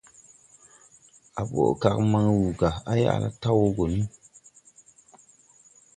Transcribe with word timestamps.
A 1.39 1.41
boʼ 1.51 1.71
kag 1.81 1.97
man 2.11 2.27
wuu 2.37 2.51
ga, 2.59 2.69
à 2.91 2.93
yaʼ 3.03 3.17
la 3.21 3.29
taw 3.41 3.55
wo 3.59 3.67
go 3.75 3.85
ni. 3.93 4.03